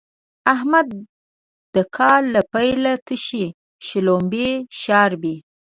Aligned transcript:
احمد 0.53 0.87
د 1.75 1.77
کال 1.97 2.23
له 2.35 2.41
پيله 2.53 2.93
تشې 3.07 3.45
شلومبې 3.87 4.49
شاربي. 4.81 5.35